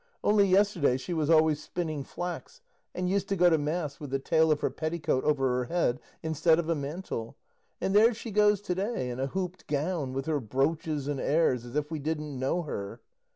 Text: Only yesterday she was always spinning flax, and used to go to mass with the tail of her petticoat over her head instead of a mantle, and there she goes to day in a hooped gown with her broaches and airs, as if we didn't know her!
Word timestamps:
Only 0.23 0.47
yesterday 0.47 0.97
she 0.97 1.13
was 1.13 1.29
always 1.29 1.61
spinning 1.61 2.03
flax, 2.03 2.61
and 2.95 3.07
used 3.07 3.29
to 3.29 3.35
go 3.35 3.51
to 3.51 3.57
mass 3.59 3.99
with 3.99 4.09
the 4.09 4.17
tail 4.17 4.51
of 4.51 4.61
her 4.61 4.71
petticoat 4.71 5.23
over 5.23 5.47
her 5.59 5.65
head 5.65 5.99
instead 6.23 6.57
of 6.57 6.67
a 6.67 6.73
mantle, 6.73 7.37
and 7.79 7.93
there 7.95 8.11
she 8.15 8.31
goes 8.31 8.61
to 8.61 8.73
day 8.73 9.11
in 9.11 9.19
a 9.19 9.27
hooped 9.27 9.67
gown 9.67 10.13
with 10.13 10.25
her 10.25 10.39
broaches 10.39 11.07
and 11.07 11.19
airs, 11.19 11.65
as 11.65 11.75
if 11.75 11.91
we 11.91 11.99
didn't 11.99 12.39
know 12.39 12.63
her! 12.63 12.99